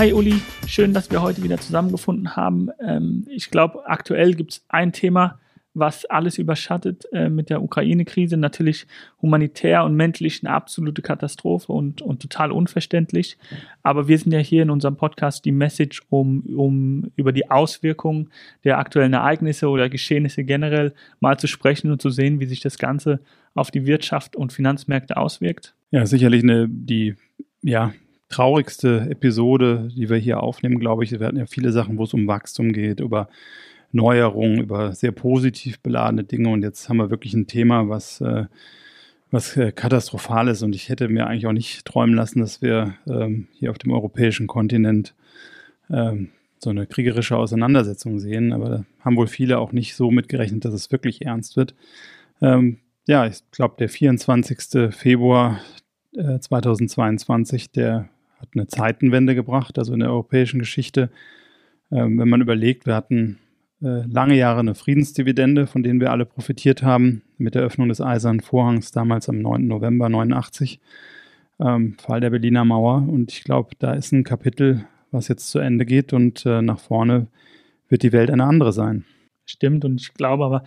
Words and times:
Hi 0.00 0.14
Uli, 0.14 0.40
schön, 0.66 0.94
dass 0.94 1.10
wir 1.10 1.20
heute 1.20 1.42
wieder 1.42 1.58
zusammengefunden 1.58 2.34
haben. 2.34 2.70
Ähm, 2.82 3.26
ich 3.28 3.50
glaube, 3.50 3.82
aktuell 3.84 4.32
gibt 4.32 4.52
es 4.52 4.64
ein 4.70 4.94
Thema, 4.94 5.38
was 5.74 6.06
alles 6.06 6.38
überschattet 6.38 7.04
äh, 7.12 7.28
mit 7.28 7.50
der 7.50 7.62
Ukraine-Krise. 7.62 8.38
Natürlich 8.38 8.86
humanitär 9.20 9.84
und 9.84 9.96
menschlich 9.96 10.42
eine 10.42 10.54
absolute 10.54 11.02
Katastrophe 11.02 11.70
und, 11.74 12.00
und 12.00 12.22
total 12.22 12.50
unverständlich. 12.50 13.36
Aber 13.82 14.08
wir 14.08 14.16
sind 14.16 14.32
ja 14.32 14.38
hier 14.38 14.62
in 14.62 14.70
unserem 14.70 14.96
Podcast 14.96 15.44
die 15.44 15.52
Message, 15.52 16.00
um, 16.08 16.46
um 16.56 17.12
über 17.16 17.32
die 17.32 17.50
Auswirkungen 17.50 18.30
der 18.64 18.78
aktuellen 18.78 19.12
Ereignisse 19.12 19.68
oder 19.68 19.90
Geschehnisse 19.90 20.44
generell 20.44 20.94
mal 21.20 21.38
zu 21.38 21.46
sprechen 21.46 21.92
und 21.92 22.00
zu 22.00 22.08
sehen, 22.08 22.40
wie 22.40 22.46
sich 22.46 22.60
das 22.60 22.78
Ganze 22.78 23.20
auf 23.52 23.70
die 23.70 23.84
Wirtschaft 23.84 24.34
und 24.34 24.54
Finanzmärkte 24.54 25.18
auswirkt. 25.18 25.74
Ja, 25.90 26.06
sicherlich 26.06 26.42
eine, 26.42 26.68
die, 26.70 27.16
ja, 27.60 27.92
traurigste 28.30 29.08
Episode, 29.10 29.88
die 29.94 30.08
wir 30.08 30.16
hier 30.16 30.42
aufnehmen, 30.42 30.78
glaube 30.78 31.04
ich. 31.04 31.10
Wir 31.10 31.26
hatten 31.26 31.36
ja 31.36 31.46
viele 31.46 31.72
Sachen, 31.72 31.98
wo 31.98 32.04
es 32.04 32.14
um 32.14 32.26
Wachstum 32.26 32.72
geht, 32.72 33.00
über 33.00 33.28
Neuerungen, 33.92 34.60
über 34.60 34.94
sehr 34.94 35.12
positiv 35.12 35.80
beladene 35.80 36.24
Dinge. 36.24 36.48
Und 36.48 36.62
jetzt 36.62 36.88
haben 36.88 36.98
wir 36.98 37.10
wirklich 37.10 37.34
ein 37.34 37.48
Thema, 37.48 37.88
was, 37.88 38.20
äh, 38.20 38.44
was 39.32 39.56
äh, 39.56 39.72
katastrophal 39.72 40.48
ist. 40.48 40.62
Und 40.62 40.74
ich 40.74 40.88
hätte 40.88 41.08
mir 41.08 41.26
eigentlich 41.26 41.48
auch 41.48 41.52
nicht 41.52 41.84
träumen 41.84 42.14
lassen, 42.14 42.38
dass 42.38 42.62
wir 42.62 42.94
ähm, 43.08 43.48
hier 43.52 43.72
auf 43.72 43.78
dem 43.78 43.92
europäischen 43.92 44.46
Kontinent 44.46 45.14
ähm, 45.90 46.28
so 46.58 46.70
eine 46.70 46.86
kriegerische 46.86 47.36
Auseinandersetzung 47.36 48.20
sehen. 48.20 48.52
Aber 48.52 48.68
da 48.68 48.84
haben 49.00 49.16
wohl 49.16 49.26
viele 49.26 49.58
auch 49.58 49.72
nicht 49.72 49.96
so 49.96 50.12
mitgerechnet, 50.12 50.64
dass 50.64 50.74
es 50.74 50.92
wirklich 50.92 51.26
ernst 51.26 51.56
wird. 51.56 51.74
Ähm, 52.40 52.78
ja, 53.08 53.26
ich 53.26 53.40
glaube, 53.50 53.74
der 53.80 53.88
24. 53.88 54.94
Februar 54.94 55.58
äh, 56.14 56.38
2022, 56.38 57.72
der 57.72 58.08
hat 58.40 58.48
eine 58.54 58.66
Zeitenwende 58.66 59.34
gebracht, 59.34 59.78
also 59.78 59.92
in 59.92 60.00
der 60.00 60.10
europäischen 60.10 60.58
Geschichte. 60.58 61.10
Ähm, 61.92 62.18
wenn 62.18 62.28
man 62.28 62.40
überlegt, 62.40 62.86
wir 62.86 62.94
hatten 62.94 63.38
äh, 63.82 64.02
lange 64.06 64.36
Jahre 64.36 64.60
eine 64.60 64.74
Friedensdividende, 64.74 65.66
von 65.66 65.82
denen 65.82 66.00
wir 66.00 66.10
alle 66.10 66.26
profitiert 66.26 66.82
haben, 66.82 67.22
mit 67.38 67.54
der 67.54 67.62
Öffnung 67.62 67.88
des 67.88 68.00
Eisernen 68.00 68.40
Vorhangs 68.40 68.92
damals 68.92 69.28
am 69.28 69.40
9. 69.40 69.66
November 69.66 70.08
89, 70.08 70.80
ähm, 71.60 71.96
Fall 71.98 72.20
der 72.20 72.30
Berliner 72.30 72.64
Mauer. 72.64 73.06
Und 73.08 73.32
ich 73.32 73.44
glaube, 73.44 73.70
da 73.78 73.92
ist 73.92 74.12
ein 74.12 74.24
Kapitel, 74.24 74.84
was 75.10 75.28
jetzt 75.28 75.50
zu 75.50 75.58
Ende 75.58 75.86
geht 75.86 76.12
und 76.12 76.44
äh, 76.46 76.62
nach 76.62 76.78
vorne 76.78 77.26
wird 77.88 78.02
die 78.02 78.12
Welt 78.12 78.30
eine 78.30 78.44
andere 78.44 78.72
sein. 78.72 79.04
Stimmt 79.46 79.84
und 79.84 80.00
ich 80.00 80.14
glaube 80.14 80.44
aber 80.44 80.62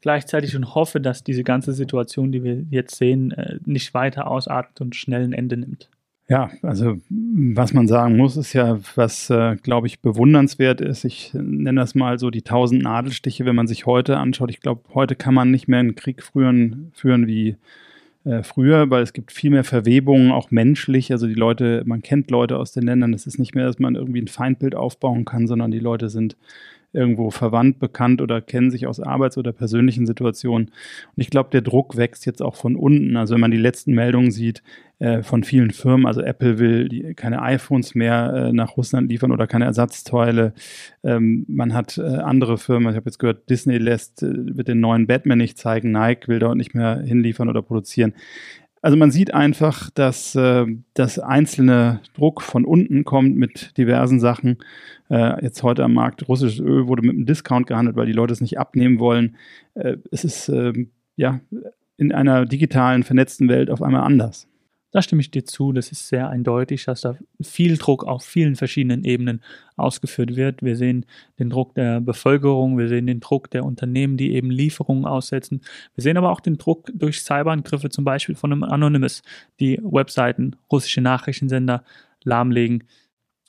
gleichzeitig 0.00 0.54
und 0.54 0.76
hoffe, 0.76 1.00
dass 1.00 1.24
diese 1.24 1.42
ganze 1.42 1.72
Situation, 1.72 2.30
die 2.30 2.44
wir 2.44 2.62
jetzt 2.70 2.94
sehen, 2.94 3.32
äh, 3.32 3.58
nicht 3.64 3.94
weiter 3.94 4.28
ausartet 4.28 4.80
und 4.80 4.94
schnell 4.94 5.24
ein 5.24 5.32
Ende 5.32 5.56
nimmt. 5.56 5.90
Ja, 6.30 6.50
also 6.60 6.98
was 7.08 7.72
man 7.72 7.88
sagen 7.88 8.18
muss, 8.18 8.36
ist 8.36 8.52
ja, 8.52 8.78
was, 8.96 9.30
äh, 9.30 9.56
glaube 9.56 9.86
ich, 9.86 10.00
bewundernswert 10.00 10.82
ist. 10.82 11.04
Ich 11.04 11.32
nenne 11.32 11.80
das 11.80 11.94
mal 11.94 12.18
so 12.18 12.28
die 12.30 12.42
tausend 12.42 12.82
Nadelstiche, 12.82 13.46
wenn 13.46 13.56
man 13.56 13.66
sich 13.66 13.86
heute 13.86 14.18
anschaut. 14.18 14.50
Ich 14.50 14.60
glaube, 14.60 14.82
heute 14.92 15.16
kann 15.16 15.32
man 15.32 15.50
nicht 15.50 15.68
mehr 15.68 15.80
einen 15.80 15.94
Krieg 15.94 16.22
führen, 16.22 16.92
führen 16.92 17.26
wie 17.26 17.56
äh, 18.24 18.42
früher, 18.42 18.90
weil 18.90 19.02
es 19.02 19.14
gibt 19.14 19.32
viel 19.32 19.50
mehr 19.50 19.64
Verwebungen, 19.64 20.30
auch 20.30 20.50
menschlich. 20.50 21.12
Also 21.12 21.26
die 21.26 21.34
Leute, 21.34 21.82
man 21.86 22.02
kennt 22.02 22.30
Leute 22.30 22.58
aus 22.58 22.72
den 22.72 22.82
Ländern. 22.84 23.14
Es 23.14 23.26
ist 23.26 23.38
nicht 23.38 23.54
mehr, 23.54 23.64
dass 23.64 23.78
man 23.78 23.94
irgendwie 23.94 24.20
ein 24.20 24.28
Feindbild 24.28 24.74
aufbauen 24.74 25.24
kann, 25.24 25.46
sondern 25.46 25.70
die 25.70 25.78
Leute 25.78 26.10
sind 26.10 26.36
irgendwo 26.98 27.30
verwandt, 27.30 27.78
bekannt 27.78 28.20
oder 28.20 28.40
kennen 28.40 28.70
sich 28.70 28.86
aus 28.86 29.00
Arbeits- 29.00 29.38
oder 29.38 29.52
persönlichen 29.52 30.06
Situationen. 30.06 30.68
Und 30.68 31.20
ich 31.20 31.30
glaube, 31.30 31.50
der 31.50 31.62
Druck 31.62 31.96
wächst 31.96 32.26
jetzt 32.26 32.42
auch 32.42 32.56
von 32.56 32.76
unten. 32.76 33.16
Also 33.16 33.34
wenn 33.34 33.40
man 33.40 33.50
die 33.50 33.56
letzten 33.56 33.94
Meldungen 33.94 34.30
sieht 34.30 34.62
äh, 34.98 35.22
von 35.22 35.44
vielen 35.44 35.70
Firmen, 35.70 36.06
also 36.06 36.20
Apple 36.20 36.58
will 36.58 36.88
die, 36.88 37.14
keine 37.14 37.40
iPhones 37.40 37.94
mehr 37.94 38.48
äh, 38.48 38.52
nach 38.52 38.76
Russland 38.76 39.08
liefern 39.08 39.30
oder 39.30 39.46
keine 39.46 39.64
Ersatzteile. 39.64 40.52
Ähm, 41.04 41.46
man 41.48 41.72
hat 41.72 41.98
äh, 41.98 42.02
andere 42.02 42.58
Firmen, 42.58 42.90
ich 42.90 42.96
habe 42.96 43.06
jetzt 43.06 43.18
gehört, 43.18 43.48
Disney 43.48 43.78
lässt, 43.78 44.22
äh, 44.22 44.56
wird 44.56 44.68
den 44.68 44.80
neuen 44.80 45.06
Batman 45.06 45.38
nicht 45.38 45.56
zeigen, 45.56 45.92
Nike 45.92 46.26
will 46.26 46.40
dort 46.40 46.56
nicht 46.56 46.74
mehr 46.74 47.00
hinliefern 47.00 47.48
oder 47.48 47.62
produzieren. 47.62 48.12
Also 48.80 48.96
man 48.96 49.10
sieht 49.10 49.34
einfach, 49.34 49.90
dass 49.90 50.34
äh, 50.34 50.66
das 50.94 51.18
einzelne 51.18 52.00
Druck 52.14 52.42
von 52.42 52.64
unten 52.64 53.04
kommt 53.04 53.36
mit 53.36 53.76
diversen 53.76 54.20
Sachen. 54.20 54.58
Äh, 55.10 55.42
jetzt 55.42 55.62
heute 55.62 55.84
am 55.84 55.94
Markt 55.94 56.28
russisches 56.28 56.60
Öl 56.60 56.86
wurde 56.86 57.02
mit 57.02 57.16
einem 57.16 57.26
Discount 57.26 57.66
gehandelt, 57.66 57.96
weil 57.96 58.06
die 58.06 58.12
Leute 58.12 58.32
es 58.32 58.40
nicht 58.40 58.58
abnehmen 58.58 58.98
wollen. 58.98 59.36
Äh, 59.74 59.96
es 60.10 60.24
ist 60.24 60.48
äh, 60.48 60.72
ja 61.16 61.40
in 61.96 62.12
einer 62.12 62.46
digitalen, 62.46 63.02
vernetzten 63.02 63.48
Welt 63.48 63.70
auf 63.70 63.82
einmal 63.82 64.02
anders. 64.02 64.48
Da 64.90 65.02
stimme 65.02 65.20
ich 65.20 65.30
dir 65.30 65.44
zu. 65.44 65.72
Das 65.72 65.92
ist 65.92 66.08
sehr 66.08 66.30
eindeutig, 66.30 66.86
dass 66.86 67.02
da 67.02 67.16
viel 67.42 67.76
Druck 67.76 68.04
auf 68.04 68.24
vielen 68.24 68.56
verschiedenen 68.56 69.04
Ebenen 69.04 69.42
ausgeführt 69.76 70.34
wird. 70.34 70.62
Wir 70.62 70.76
sehen 70.76 71.04
den 71.38 71.50
Druck 71.50 71.74
der 71.74 72.00
Bevölkerung, 72.00 72.78
wir 72.78 72.88
sehen 72.88 73.06
den 73.06 73.20
Druck 73.20 73.50
der 73.50 73.64
Unternehmen, 73.64 74.16
die 74.16 74.32
eben 74.32 74.50
Lieferungen 74.50 75.04
aussetzen. 75.04 75.60
Wir 75.94 76.02
sehen 76.02 76.16
aber 76.16 76.30
auch 76.30 76.40
den 76.40 76.56
Druck 76.56 76.90
durch 76.94 77.20
Cyberangriffe, 77.20 77.90
zum 77.90 78.04
Beispiel 78.04 78.34
von 78.34 78.50
einem 78.50 78.62
Anonymous, 78.62 79.22
die 79.60 79.78
Webseiten, 79.82 80.56
russische 80.72 81.02
Nachrichtensender 81.02 81.84
lahmlegen. 82.24 82.84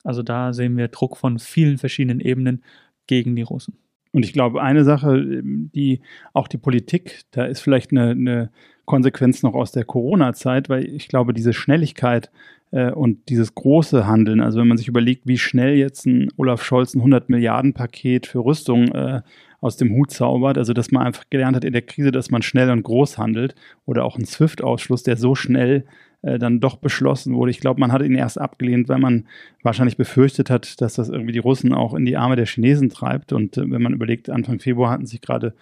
Also 0.03 0.23
da 0.23 0.51
sehen 0.53 0.75
wir 0.77 0.89
Druck 0.89 1.15
von 1.15 1.39
vielen 1.39 1.77
verschiedenen 1.77 2.19
Ebenen 2.19 2.63
gegen 3.07 3.35
die 3.35 3.43
Russen. 3.43 3.77
Und 4.11 4.25
ich 4.25 4.33
glaube, 4.33 4.61
eine 4.61 4.83
Sache, 4.83 5.41
die 5.43 6.01
auch 6.33 6.47
die 6.47 6.57
Politik, 6.57 7.21
da 7.31 7.45
ist 7.45 7.61
vielleicht 7.61 7.91
eine, 7.91 8.11
eine 8.11 8.49
Konsequenz 8.85 9.43
noch 9.43 9.53
aus 9.53 9.71
der 9.71 9.85
Corona-Zeit, 9.85 10.67
weil 10.67 10.85
ich 10.85 11.07
glaube, 11.07 11.33
diese 11.33 11.53
Schnelligkeit 11.53 12.31
äh, 12.71 12.91
und 12.91 13.29
dieses 13.29 13.53
große 13.53 14.07
Handeln, 14.07 14.41
also 14.41 14.59
wenn 14.59 14.67
man 14.67 14.77
sich 14.77 14.87
überlegt, 14.87 15.27
wie 15.27 15.37
schnell 15.37 15.75
jetzt 15.75 16.07
ein 16.07 16.29
Olaf 16.37 16.63
Scholz 16.63 16.95
ein 16.95 16.99
100 16.99 17.29
Milliarden 17.29 17.73
Paket 17.73 18.25
für 18.25 18.39
Rüstung 18.39 18.87
äh, 18.87 19.21
aus 19.61 19.77
dem 19.77 19.93
Hut 19.93 20.09
zaubert, 20.09 20.57
also 20.57 20.73
dass 20.73 20.89
man 20.89 21.05
einfach 21.05 21.25
gelernt 21.29 21.55
hat 21.55 21.65
in 21.65 21.73
der 21.73 21.81
Krise, 21.83 22.11
dass 22.11 22.31
man 22.31 22.41
schnell 22.41 22.71
und 22.71 22.81
groß 22.81 23.19
handelt 23.19 23.53
oder 23.85 24.05
auch 24.05 24.17
ein 24.17 24.25
SWIFT-Ausschluss, 24.25 25.03
der 25.03 25.17
so 25.17 25.35
schnell 25.35 25.83
äh, 25.85 26.08
dann 26.21 26.59
doch 26.59 26.75
beschlossen 26.75 27.33
wurde. 27.33 27.51
Ich 27.51 27.61
glaube, 27.61 27.79
man 27.79 27.93
hat 27.93 28.01
ihn 28.01 28.15
erst 28.15 28.39
abgelehnt, 28.39 28.89
weil 28.89 28.99
man 28.99 29.25
wahrscheinlich 29.63 29.95
befürchtet 29.95 30.49
hat, 30.49 30.81
dass 30.81 30.95
das 30.95 31.07
irgendwie 31.07 31.31
die 31.31 31.39
Russen 31.39 31.73
auch 31.73 31.93
in 31.93 32.05
die 32.05 32.17
Arme 32.17 32.35
der 32.35 32.45
Chinesen 32.45 32.89
treibt. 32.89 33.31
Und 33.31 33.57
äh, 33.57 33.71
wenn 33.71 33.81
man 33.81 33.93
überlegt, 33.93 34.29
Anfang 34.29 34.59
Februar 34.59 34.91
hatten 34.91 35.05
sich 35.05 35.21
gerade 35.21 35.53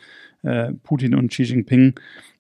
äh, 0.42 0.74
Putin 0.84 1.14
und 1.14 1.30
Xi 1.30 1.44
Jinping 1.44 1.94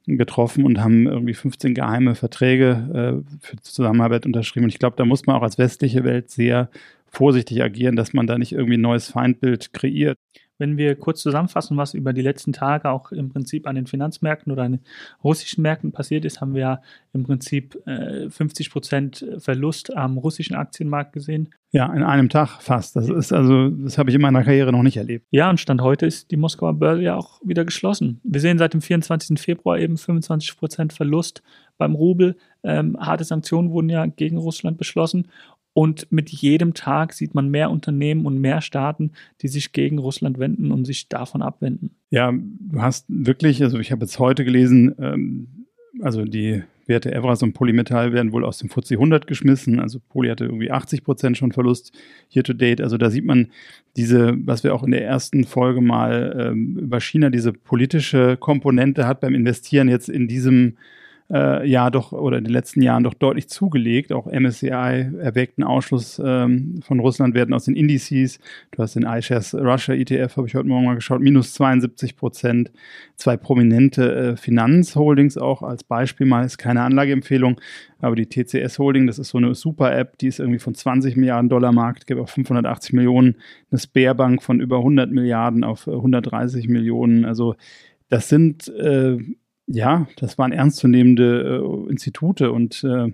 getroffen 0.07 0.63
und 0.63 0.79
haben 0.79 1.05
irgendwie 1.05 1.33
15 1.33 1.73
geheime 1.73 2.15
Verträge 2.15 3.23
äh, 3.23 3.37
für 3.39 3.57
Zusammenarbeit 3.57 4.25
unterschrieben. 4.25 4.65
Und 4.65 4.69
ich 4.69 4.79
glaube, 4.79 4.95
da 4.95 5.05
muss 5.05 5.25
man 5.25 5.35
auch 5.35 5.43
als 5.43 5.57
westliche 5.57 6.03
Welt 6.03 6.31
sehr 6.31 6.69
vorsichtig 7.07 7.61
agieren, 7.61 7.95
dass 7.95 8.13
man 8.13 8.25
da 8.25 8.37
nicht 8.37 8.53
irgendwie 8.53 8.77
ein 8.77 8.81
neues 8.81 9.11
Feindbild 9.11 9.73
kreiert. 9.73 10.17
Wenn 10.57 10.77
wir 10.77 10.95
kurz 10.95 11.21
zusammenfassen, 11.21 11.77
was 11.77 11.93
über 11.93 12.13
die 12.13 12.21
letzten 12.21 12.53
Tage 12.53 12.89
auch 12.89 13.11
im 13.11 13.29
Prinzip 13.29 13.67
an 13.67 13.75
den 13.75 13.87
Finanzmärkten 13.87 14.51
oder 14.51 14.63
an 14.63 14.73
den 14.73 14.81
russischen 15.23 15.61
Märkten 15.61 15.91
passiert 15.91 16.25
ist, 16.25 16.41
haben 16.41 16.53
wir 16.53 16.61
ja 16.61 16.81
im 17.13 17.23
Prinzip 17.23 17.77
äh, 17.87 18.29
50 18.29 18.71
Prozent 18.71 19.25
Verlust 19.37 19.95
am 19.95 20.17
russischen 20.17 20.55
Aktienmarkt 20.55 21.13
gesehen. 21.13 21.49
Ja, 21.71 21.93
in 21.93 22.01
einem 22.01 22.29
Tag 22.29 22.61
fast. 22.61 22.95
Das 22.95 23.09
ist 23.09 23.33
also, 23.33 23.69
das 23.69 23.97
habe 23.97 24.09
ich 24.09 24.15
in 24.15 24.21
meiner 24.21 24.43
Karriere 24.43 24.71
noch 24.71 24.83
nicht 24.83 24.97
erlebt. 24.97 25.25
Ja, 25.31 25.49
und 25.49 25.59
Stand 25.59 25.81
heute 25.81 26.05
ist 26.05 26.31
die 26.31 26.37
Moskauer 26.37 26.73
Börse 26.73 27.01
ja 27.01 27.15
auch 27.15 27.41
wieder 27.43 27.65
geschlossen. 27.65 28.21
Wir 28.23 28.39
sehen 28.39 28.57
seit 28.57 28.73
dem 28.73 28.81
24. 28.81 29.37
Februar 29.37 29.77
eben 29.77 29.97
25 29.97 30.57
Prozent 30.57 30.93
Verlust 30.93 31.43
beim 31.77 31.93
Rubel. 31.93 32.37
Ähm, 32.63 32.97
harte 32.99 33.25
Sanktionen 33.25 33.71
wurden 33.71 33.89
ja 33.89 34.05
gegen 34.05 34.37
Russland 34.37 34.77
beschlossen. 34.77 35.27
Und 35.77 36.11
mit 36.11 36.31
jedem 36.31 36.73
Tag 36.73 37.13
sieht 37.13 37.35
man 37.35 37.49
mehr 37.49 37.69
Unternehmen 37.69 38.25
und 38.25 38.39
mehr 38.39 38.61
Staaten, 38.61 39.11
die 39.43 39.47
sich 39.47 39.73
gegen 39.73 39.99
Russland 39.99 40.39
wenden 40.39 40.71
und 40.71 40.85
sich 40.85 41.07
davon 41.07 41.43
abwenden. 41.43 41.91
Ja, 42.09 42.33
du 42.33 42.81
hast 42.81 43.05
wirklich, 43.09 43.61
also 43.61 43.77
ich 43.77 43.91
habe 43.91 44.03
jetzt 44.03 44.17
heute 44.17 44.43
gelesen, 44.43 44.95
ähm, 44.97 45.67
also 46.01 46.25
die 46.25 46.63
Werte 46.87 47.13
Evras 47.13 47.43
und 47.43 47.53
Polymetall 47.53 48.11
werden 48.11 48.31
wohl 48.31 48.43
aus 48.43 48.57
dem 48.57 48.69
FTSE 48.69 48.95
100 48.95 49.27
geschmissen. 49.27 49.79
Also 49.79 49.99
Poly 49.99 50.29
hatte 50.29 50.45
irgendwie 50.45 50.71
80 50.71 51.03
Prozent 51.03 51.37
schon 51.37 51.51
Verlust 51.51 51.91
hier 52.27 52.43
to 52.43 52.53
date. 52.53 52.81
Also 52.81 52.97
da 52.97 53.11
sieht 53.11 53.25
man 53.25 53.51
diese, 53.97 54.33
was 54.47 54.63
wir 54.63 54.73
auch 54.73 54.81
in 54.81 54.89
der 54.89 55.05
ersten 55.05 55.43
Folge 55.43 55.81
mal 55.81 56.49
ähm, 56.53 56.79
über 56.79 56.99
China, 56.99 57.29
diese 57.29 57.53
politische 57.53 58.35
Komponente 58.37 59.05
hat 59.05 59.19
beim 59.19 59.35
Investieren 59.35 59.89
jetzt 59.89 60.09
in 60.09 60.27
diesem 60.27 60.77
äh, 61.31 61.67
Jahr 61.67 61.91
doch 61.91 62.11
oder 62.11 62.37
in 62.37 62.45
den 62.45 62.53
letzten 62.53 62.81
Jahren 62.81 63.03
doch 63.03 63.13
deutlich 63.13 63.49
zugelegt. 63.49 64.11
Auch 64.11 64.27
MSCI 64.27 64.69
erwägt 65.19 65.57
einen 65.57 65.67
Ausschluss 65.67 66.21
ähm, 66.23 66.79
von 66.81 66.99
Russland 66.99 67.35
werden 67.35 67.53
aus 67.53 67.65
den 67.65 67.75
Indices. 67.75 68.39
Du 68.71 68.81
hast 68.81 68.95
den 68.95 69.03
iShares 69.03 69.53
Russia 69.53 69.93
ETF, 69.93 70.37
habe 70.37 70.47
ich 70.47 70.55
heute 70.55 70.67
Morgen 70.67 70.85
mal 70.85 70.95
geschaut, 70.95 71.21
minus 71.21 71.53
72 71.53 72.15
Prozent. 72.15 72.71
Zwei 73.15 73.35
prominente 73.35 74.15
äh, 74.15 74.37
Finanzholdings 74.37 75.37
auch 75.37 75.63
als 75.63 75.83
Beispiel 75.83 76.25
mal, 76.25 76.45
ist 76.45 76.57
keine 76.57 76.81
Anlageempfehlung, 76.81 77.59
aber 77.99 78.15
die 78.15 78.27
TCS 78.27 78.79
Holding, 78.79 79.07
das 79.07 79.19
ist 79.19 79.29
so 79.29 79.37
eine 79.37 79.53
Super-App, 79.53 80.17
die 80.19 80.27
ist 80.27 80.39
irgendwie 80.39 80.59
von 80.59 80.75
20 80.75 81.17
Milliarden 81.17 81.49
Dollar 81.49 81.71
Markt, 81.71 82.07
gibt 82.07 82.21
auf 82.21 82.29
580 82.29 82.93
Millionen, 82.93 83.35
eine 83.71 83.79
Sparbank 83.79 84.43
von 84.43 84.59
über 84.59 84.77
100 84.77 85.11
Milliarden 85.11 85.63
auf 85.63 85.87
130 85.87 86.65
äh, 86.65 86.71
Millionen. 86.71 87.25
Also 87.25 87.55
das 88.09 88.29
sind 88.29 88.67
äh, 88.69 89.17
ja, 89.67 90.07
das 90.17 90.37
waren 90.37 90.51
ernstzunehmende 90.51 91.61
äh, 91.61 91.89
Institute 91.91 92.51
und 92.51 92.83
äh, 92.83 93.11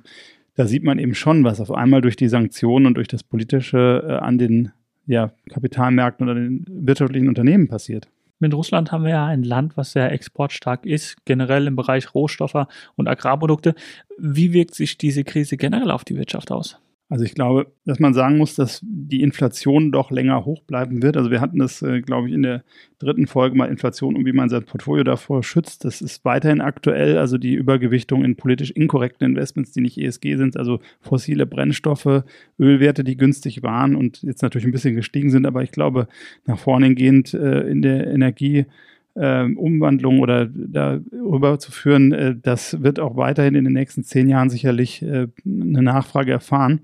da 0.55 0.67
sieht 0.67 0.83
man 0.83 0.99
eben 0.99 1.15
schon, 1.15 1.43
was 1.43 1.59
auf 1.59 1.71
einmal 1.71 2.01
durch 2.01 2.15
die 2.15 2.27
Sanktionen 2.27 2.85
und 2.85 2.95
durch 2.95 3.07
das 3.07 3.23
Politische 3.23 4.03
äh, 4.07 4.11
an 4.13 4.37
den 4.37 4.71
ja, 5.05 5.31
Kapitalmärkten 5.49 6.29
oder 6.29 6.35
den 6.35 6.65
wirtschaftlichen 6.69 7.27
Unternehmen 7.27 7.67
passiert. 7.67 8.07
Mit 8.39 8.53
Russland 8.53 8.91
haben 8.91 9.03
wir 9.03 9.11
ja 9.11 9.25
ein 9.25 9.43
Land, 9.43 9.77
was 9.77 9.93
sehr 9.93 10.11
exportstark 10.11 10.85
ist, 10.85 11.25
generell 11.25 11.67
im 11.67 11.75
Bereich 11.75 12.13
Rohstoffe 12.13 12.67
und 12.95 13.07
Agrarprodukte. 13.07 13.73
Wie 14.17 14.53
wirkt 14.53 14.75
sich 14.75 14.97
diese 14.97 15.23
Krise 15.23 15.57
generell 15.57 15.91
auf 15.91 16.03
die 16.03 16.17
Wirtschaft 16.17 16.51
aus? 16.51 16.77
Also 17.13 17.25
ich 17.25 17.35
glaube, 17.35 17.71
dass 17.85 17.99
man 17.99 18.15
sagen 18.15 18.39
muss, 18.39 18.55
dass 18.55 18.79
die 18.81 19.21
Inflation 19.21 19.91
doch 19.91 20.09
länger 20.09 20.45
hoch 20.45 20.63
bleiben 20.63 21.03
wird. 21.03 21.15
Also 21.15 21.29
wir 21.29 21.41
hatten 21.41 21.59
das, 21.59 21.83
äh, 21.83 22.01
glaube 22.01 22.27
ich, 22.27 22.33
in 22.33 22.41
der 22.41 22.63
dritten 22.97 23.27
Folge 23.27 23.55
mal 23.55 23.69
Inflation 23.69 24.15
und 24.15 24.25
wie 24.25 24.31
man 24.33 24.49
sein 24.49 24.63
Portfolio 24.63 25.03
davor 25.03 25.43
schützt. 25.43 25.85
Das 25.85 26.01
ist 26.01 26.25
weiterhin 26.25 26.59
aktuell. 26.59 27.19
Also 27.19 27.37
die 27.37 27.53
Übergewichtung 27.53 28.25
in 28.25 28.35
politisch 28.35 28.71
inkorrekten 28.71 29.27
Investments, 29.27 29.73
die 29.73 29.81
nicht 29.81 29.99
ESG 29.99 30.37
sind, 30.37 30.57
also 30.57 30.79
fossile 31.01 31.45
Brennstoffe, 31.45 32.23
Ölwerte, 32.59 33.03
die 33.03 33.15
günstig 33.15 33.61
waren 33.61 33.95
und 33.95 34.23
jetzt 34.23 34.41
natürlich 34.41 34.65
ein 34.65 34.71
bisschen 34.71 34.95
gestiegen 34.95 35.29
sind. 35.29 35.45
Aber 35.45 35.61
ich 35.61 35.71
glaube, 35.71 36.07
nach 36.47 36.57
vorne 36.57 36.95
gehend 36.95 37.35
äh, 37.35 37.61
in 37.69 37.83
der 37.83 38.07
Energie 38.07 38.65
äh, 39.15 39.43
Umwandlung 39.43 40.19
oder 40.19 40.45
darüber 40.45 41.59
zu 41.59 41.71
führen, 41.71 42.11
äh, 42.11 42.35
das 42.35 42.81
wird 42.81 42.99
auch 42.99 43.15
weiterhin 43.15 43.55
in 43.55 43.63
den 43.63 43.73
nächsten 43.73 44.03
zehn 44.03 44.27
Jahren 44.27 44.49
sicherlich 44.49 45.01
äh, 45.01 45.27
eine 45.45 45.81
Nachfrage 45.81 46.31
erfahren. 46.31 46.81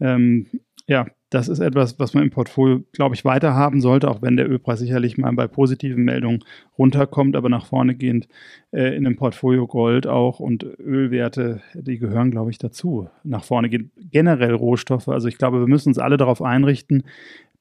Ähm, 0.00 0.46
ja, 0.86 1.06
das 1.32 1.48
ist 1.48 1.60
etwas, 1.60 1.98
was 1.98 2.12
man 2.12 2.24
im 2.24 2.30
Portfolio, 2.30 2.82
glaube 2.92 3.14
ich, 3.14 3.24
weiter 3.24 3.54
haben 3.54 3.80
sollte, 3.80 4.10
auch 4.10 4.20
wenn 4.20 4.36
der 4.36 4.50
Ölpreis 4.50 4.80
sicherlich 4.80 5.16
mal 5.16 5.32
bei 5.32 5.46
positiven 5.46 6.04
Meldungen 6.04 6.44
runterkommt, 6.76 7.36
aber 7.36 7.48
nach 7.48 7.64
vorne 7.64 7.94
gehend 7.94 8.28
äh, 8.70 8.94
in 8.94 9.04
dem 9.04 9.16
Portfolio 9.16 9.66
Gold 9.66 10.06
auch 10.06 10.40
und 10.40 10.62
Ölwerte, 10.62 11.62
die 11.72 11.98
gehören, 11.98 12.30
glaube 12.30 12.50
ich, 12.50 12.58
dazu. 12.58 13.08
Nach 13.24 13.44
vorne 13.44 13.70
gehen 13.70 13.90
generell 13.96 14.52
Rohstoffe. 14.52 15.08
Also 15.08 15.28
ich 15.28 15.38
glaube, 15.38 15.60
wir 15.60 15.68
müssen 15.68 15.88
uns 15.88 15.98
alle 15.98 16.18
darauf 16.18 16.42
einrichten, 16.42 17.04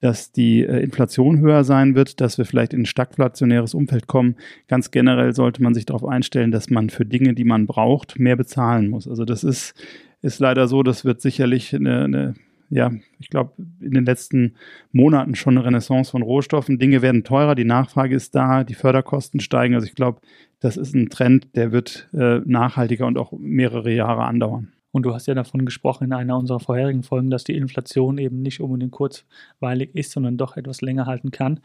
dass 0.01 0.31
die 0.31 0.63
äh, 0.63 0.83
Inflation 0.83 1.39
höher 1.39 1.63
sein 1.63 1.95
wird, 1.95 2.19
dass 2.19 2.37
wir 2.37 2.45
vielleicht 2.45 2.73
in 2.73 2.81
ein 2.81 2.85
stagflationäres 2.85 3.73
Umfeld 3.73 4.07
kommen. 4.07 4.35
Ganz 4.67 4.91
generell 4.91 5.33
sollte 5.33 5.63
man 5.63 5.73
sich 5.73 5.85
darauf 5.85 6.05
einstellen, 6.05 6.51
dass 6.51 6.69
man 6.69 6.89
für 6.89 7.05
Dinge, 7.05 7.33
die 7.33 7.45
man 7.45 7.67
braucht, 7.67 8.19
mehr 8.19 8.35
bezahlen 8.35 8.89
muss. 8.89 9.07
Also 9.07 9.23
das 9.23 9.43
ist, 9.43 9.73
ist 10.21 10.39
leider 10.39 10.67
so, 10.67 10.83
das 10.83 11.05
wird 11.05 11.21
sicherlich 11.21 11.73
eine, 11.73 12.03
eine 12.03 12.33
ja, 12.71 12.91
ich 13.19 13.29
glaube, 13.29 13.51
in 13.81 13.91
den 13.91 14.05
letzten 14.05 14.55
Monaten 14.91 15.35
schon 15.35 15.57
eine 15.57 15.65
Renaissance 15.65 16.11
von 16.11 16.21
Rohstoffen. 16.21 16.79
Dinge 16.79 17.01
werden 17.01 17.23
teurer, 17.23 17.53
die 17.53 17.65
Nachfrage 17.65 18.15
ist 18.15 18.33
da, 18.33 18.63
die 18.63 18.75
Förderkosten 18.75 19.41
steigen. 19.41 19.75
Also 19.75 19.85
ich 19.85 19.93
glaube, 19.93 20.21
das 20.61 20.77
ist 20.77 20.95
ein 20.95 21.09
Trend, 21.09 21.49
der 21.55 21.73
wird 21.73 22.09
äh, 22.13 22.39
nachhaltiger 22.45 23.07
und 23.07 23.17
auch 23.17 23.33
mehrere 23.37 23.91
Jahre 23.91 24.23
andauern. 24.23 24.71
Und 24.91 25.03
du 25.03 25.13
hast 25.13 25.27
ja 25.27 25.33
davon 25.33 25.65
gesprochen 25.65 26.05
in 26.05 26.13
einer 26.13 26.37
unserer 26.37 26.59
vorherigen 26.59 27.03
Folgen, 27.03 27.29
dass 27.29 27.43
die 27.43 27.55
Inflation 27.55 28.17
eben 28.17 28.41
nicht 28.41 28.59
unbedingt 28.59 28.91
kurzweilig 28.91 29.95
ist, 29.95 30.11
sondern 30.11 30.37
doch 30.37 30.57
etwas 30.57 30.81
länger 30.81 31.05
halten 31.05 31.31
kann. 31.31 31.61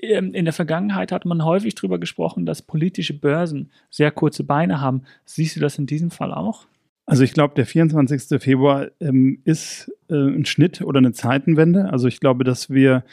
Ähm, 0.00 0.34
in 0.34 0.44
der 0.44 0.54
Vergangenheit 0.54 1.12
hat 1.12 1.24
man 1.24 1.44
häufig 1.44 1.74
darüber 1.74 1.98
gesprochen, 1.98 2.46
dass 2.46 2.62
politische 2.62 3.14
Börsen 3.14 3.70
sehr 3.90 4.10
kurze 4.10 4.44
Beine 4.44 4.80
haben. 4.80 5.02
Siehst 5.24 5.56
du 5.56 5.60
das 5.60 5.78
in 5.78 5.86
diesem 5.86 6.10
Fall 6.10 6.32
auch? 6.32 6.66
Also 7.06 7.22
ich 7.22 7.34
glaube, 7.34 7.54
der 7.54 7.66
24. 7.66 8.40
Februar 8.42 8.88
ähm, 9.00 9.40
ist 9.44 9.92
äh, 10.08 10.14
ein 10.14 10.46
Schnitt 10.46 10.80
oder 10.80 10.98
eine 10.98 11.12
Zeitenwende. 11.12 11.92
Also 11.92 12.08
ich 12.08 12.18
glaube, 12.18 12.44
dass 12.44 12.70
wir 12.70 13.04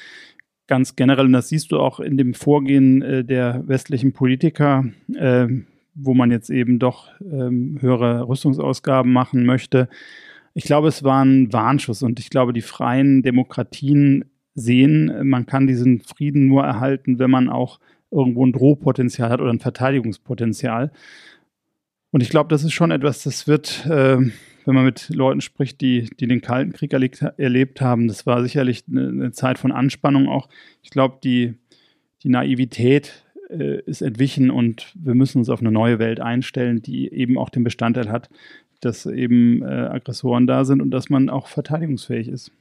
ganz 0.68 0.96
generell, 0.96 1.26
und 1.26 1.34
das 1.34 1.50
siehst 1.50 1.74
du 1.74 1.80
auch 1.80 2.00
in 2.00 2.18
dem 2.18 2.34
Vorgehen 2.34 3.02
äh, 3.02 3.26
der 3.26 3.68
westlichen 3.68 4.14
Politiker, 4.14 4.86
äh, 5.14 5.48
wo 5.94 6.14
man 6.14 6.32
jetzt 6.32 6.50
eben 6.50 6.80
doch 6.80 7.10
ähm, 7.22 7.78
höhere 7.82 8.28
Rüstungsausgaben 8.28 9.12
machen 9.12 9.46
möchte. 9.46 9.90
Ich 10.54 10.64
glaube, 10.64 10.88
es 10.88 11.04
war 11.04 11.24
ein 11.24 11.52
Warnschuss 11.54 12.04
und 12.04 12.20
ich 12.20 12.30
glaube, 12.30 12.54
die 12.54 12.62
freien 12.62 13.24
Demokratien 13.24 14.26
sehen, 14.54 15.28
man 15.28 15.46
kann 15.46 15.68
diesen 15.68 16.02
Frieden 16.02 16.48
nur 16.48 16.64
erhalten, 16.64 17.20
wenn 17.20 17.32
man 17.32 17.50
auch 17.50 17.80
irgendwo 18.12 18.46
ein 18.46 18.52
Drohpotenzial 18.52 19.30
hat 19.30 19.40
oder 19.40 19.52
ein 19.52 19.60
Verteidigungspotenzial. 19.60 20.92
Und 22.12 22.22
ich 22.22 22.30
glaube, 22.30 22.50
das 22.50 22.64
ist 22.64 22.74
schon 22.74 22.92
etwas, 22.92 23.24
das 23.24 23.48
wird, 23.48 23.86
äh, 23.86 24.18
wenn 24.66 24.76
man 24.76 24.84
mit 24.84 25.10
Leuten 25.10 25.40
spricht, 25.40 25.80
die, 25.80 26.10
die 26.20 26.28
den 26.28 26.42
Kalten 26.42 26.74
Krieg 26.74 26.92
erlebt, 26.92 27.22
erlebt 27.38 27.80
haben, 27.80 28.08
das 28.08 28.26
war 28.26 28.44
sicherlich 28.44 28.84
eine, 28.90 29.08
eine 29.08 29.32
Zeit 29.32 29.58
von 29.58 29.72
Anspannung 29.72 30.28
auch. 30.28 30.50
Ich 30.84 30.90
glaube, 30.90 31.20
die, 31.24 31.56
die 32.24 32.30
Naivität 32.30 33.26
äh, 33.52 33.82
ist 33.86 34.02
entwichen 34.02 34.50
und 34.50 34.94
wir 34.96 35.14
müssen 35.14 35.40
uns 35.40 35.50
auf 35.50 35.60
eine 35.60 35.72
neue 35.72 36.00
Welt 36.00 36.20
einstellen, 36.20 36.82
die 36.82 37.12
eben 37.12 37.38
auch 37.38 37.50
den 37.50 37.64
Bestandteil 37.64 38.10
hat, 38.10 38.30
dass 38.80 39.06
eben 39.06 39.62
äh, 39.62 39.66
Aggressoren 39.66 40.48
da 40.48 40.66
sind 40.66 40.82
und 40.82 40.92
dass 40.92 41.10
man 41.10 41.30
auch 41.30 41.48
verteidigungsfähig 41.48 42.28
ist. 42.28 42.52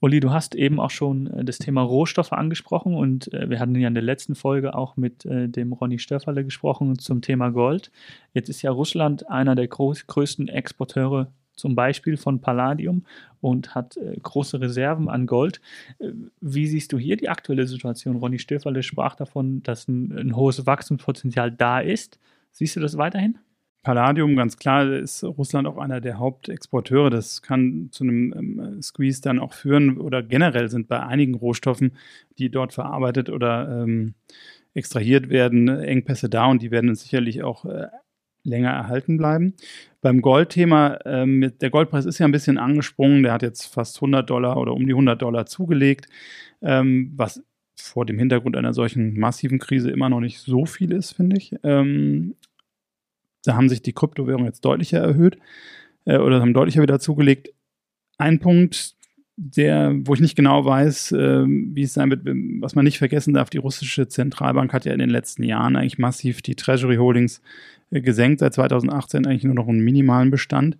Uli, 0.00 0.20
du 0.20 0.30
hast 0.30 0.54
eben 0.54 0.78
auch 0.78 0.90
schon 0.90 1.26
äh, 1.28 1.44
das 1.44 1.58
Thema 1.58 1.82
Rohstoffe 1.82 2.32
angesprochen 2.32 2.94
und 2.94 3.32
äh, 3.32 3.50
wir 3.50 3.58
hatten 3.58 3.74
ja 3.74 3.88
in 3.88 3.94
der 3.94 4.02
letzten 4.02 4.34
Folge 4.34 4.74
auch 4.74 4.96
mit 4.96 5.24
äh, 5.24 5.48
dem 5.48 5.72
Ronny 5.72 5.98
Störferle 5.98 6.44
gesprochen 6.44 6.98
zum 6.98 7.20
Thema 7.20 7.50
Gold. 7.50 7.90
Jetzt 8.34 8.48
ist 8.48 8.62
ja 8.62 8.70
Russland 8.70 9.28
einer 9.28 9.54
der 9.54 9.68
größten 9.68 10.48
Exporteure 10.48 11.32
zum 11.58 11.74
Beispiel 11.74 12.16
von 12.16 12.40
Palladium 12.40 13.04
und 13.40 13.74
hat 13.74 13.96
äh, 13.96 14.16
große 14.22 14.60
Reserven 14.60 15.08
an 15.08 15.26
Gold. 15.26 15.60
Äh, 15.98 16.12
wie 16.40 16.66
siehst 16.66 16.92
du 16.92 16.98
hier 16.98 17.16
die 17.16 17.28
aktuelle 17.28 17.66
Situation? 17.66 18.16
Ronny 18.16 18.38
Stöferle 18.38 18.82
sprach 18.82 19.14
davon, 19.14 19.62
dass 19.62 19.88
ein, 19.88 20.16
ein 20.16 20.36
hohes 20.36 20.66
Wachstumspotenzial 20.66 21.50
da 21.50 21.80
ist. 21.80 22.18
Siehst 22.52 22.76
du 22.76 22.80
das 22.80 22.96
weiterhin? 22.96 23.38
Palladium, 23.82 24.36
ganz 24.36 24.56
klar, 24.56 24.92
ist 24.92 25.22
Russland 25.24 25.66
auch 25.66 25.78
einer 25.78 26.00
der 26.00 26.18
Hauptexporteure. 26.18 27.10
Das 27.10 27.42
kann 27.42 27.88
zu 27.90 28.04
einem 28.04 28.34
ähm, 28.36 28.82
Squeeze 28.82 29.22
dann 29.22 29.38
auch 29.38 29.52
führen 29.52 29.98
oder 29.98 30.22
generell 30.22 30.68
sind 30.68 30.88
bei 30.88 31.00
einigen 31.00 31.34
Rohstoffen, 31.34 31.92
die 32.38 32.50
dort 32.50 32.72
verarbeitet 32.72 33.30
oder 33.30 33.82
ähm, 33.82 34.14
extrahiert 34.74 35.30
werden, 35.30 35.68
Engpässe 35.68 36.28
da 36.28 36.46
und 36.46 36.60
die 36.60 36.70
werden 36.70 36.94
sicherlich 36.94 37.42
auch 37.42 37.64
äh, 37.64 37.86
länger 38.44 38.70
erhalten 38.70 39.16
bleiben. 39.16 39.54
Beim 40.00 40.22
Goldthema, 40.22 40.98
ähm, 41.04 41.52
der 41.60 41.70
Goldpreis 41.70 42.04
ist 42.04 42.18
ja 42.18 42.26
ein 42.26 42.32
bisschen 42.32 42.58
angesprungen, 42.58 43.24
der 43.24 43.32
hat 43.32 43.42
jetzt 43.42 43.66
fast 43.66 43.96
100 43.96 44.28
Dollar 44.30 44.56
oder 44.56 44.72
um 44.72 44.86
die 44.86 44.92
100 44.92 45.20
Dollar 45.20 45.46
zugelegt, 45.46 46.06
ähm, 46.62 47.12
was 47.16 47.42
vor 47.80 48.06
dem 48.06 48.18
Hintergrund 48.18 48.56
einer 48.56 48.74
solchen 48.74 49.18
massiven 49.18 49.58
Krise 49.58 49.90
immer 49.90 50.08
noch 50.08 50.20
nicht 50.20 50.40
so 50.40 50.66
viel 50.66 50.92
ist, 50.92 51.12
finde 51.12 51.36
ich. 51.36 51.54
Ähm, 51.64 52.36
da 53.44 53.54
haben 53.54 53.68
sich 53.68 53.82
die 53.82 53.92
Kryptowährungen 53.92 54.46
jetzt 54.46 54.64
deutlicher 54.64 54.98
erhöht 54.98 55.38
äh, 56.04 56.18
oder 56.18 56.40
haben 56.40 56.54
deutlicher 56.54 56.82
wieder 56.82 57.00
zugelegt. 57.00 57.50
Ein 58.18 58.40
Punkt, 58.40 58.96
der, 59.40 59.94
wo 60.04 60.14
ich 60.14 60.20
nicht 60.20 60.34
genau 60.34 60.64
weiß, 60.64 61.12
äh, 61.12 61.44
wie 61.46 61.82
es 61.82 61.94
sein 61.94 62.10
wird, 62.10 62.22
was 62.60 62.74
man 62.74 62.84
nicht 62.84 62.98
vergessen 62.98 63.34
darf, 63.34 63.50
die 63.50 63.58
russische 63.58 64.08
Zentralbank 64.08 64.72
hat 64.72 64.84
ja 64.84 64.92
in 64.92 64.98
den 64.98 65.10
letzten 65.10 65.44
Jahren 65.44 65.76
eigentlich 65.76 65.98
massiv 65.98 66.42
die 66.42 66.56
Treasury 66.56 66.96
Holdings 66.96 67.40
äh, 67.90 68.00
gesenkt, 68.00 68.40
seit 68.40 68.54
2018 68.54 69.26
eigentlich 69.26 69.44
nur 69.44 69.54
noch 69.54 69.68
einen 69.68 69.84
minimalen 69.84 70.32
Bestand 70.32 70.76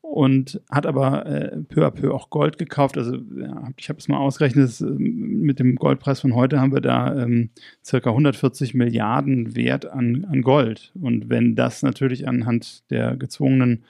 und 0.00 0.60
hat 0.68 0.86
aber 0.86 1.24
äh, 1.26 1.56
peu 1.68 1.86
à 1.86 1.92
peu 1.92 2.12
auch 2.12 2.30
Gold 2.30 2.58
gekauft. 2.58 2.98
Also 2.98 3.14
ja, 3.14 3.68
ich 3.76 3.88
habe 3.88 4.00
es 4.00 4.08
mal 4.08 4.18
ausgerechnet, 4.18 4.64
das, 4.64 4.80
äh, 4.80 4.86
mit 4.86 5.60
dem 5.60 5.76
Goldpreis 5.76 6.18
von 6.18 6.34
heute 6.34 6.60
haben 6.60 6.72
wir 6.72 6.80
da 6.80 7.22
ähm, 7.22 7.50
circa 7.84 8.10
140 8.10 8.74
Milliarden 8.74 9.54
Wert 9.54 9.86
an, 9.86 10.26
an 10.28 10.42
Gold. 10.42 10.90
Und 11.00 11.28
wenn 11.28 11.54
das 11.54 11.84
natürlich 11.84 12.26
anhand 12.26 12.90
der 12.90 13.16
gezwungenen 13.16 13.84